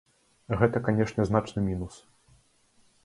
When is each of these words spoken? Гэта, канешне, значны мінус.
Гэта, 0.61 0.81
канешне, 0.87 1.27
значны 1.31 1.67
мінус. 1.69 2.01